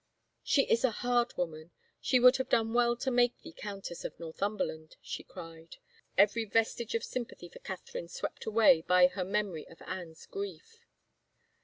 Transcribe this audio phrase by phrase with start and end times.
[0.43, 1.69] "She is a hard woman—
[2.01, 5.77] she would have done well to make thee Countess of Northtunberland I" she cried,
[6.17, 10.79] every vestige of sympathy for Catherine swept away by her memory of Anne's grief.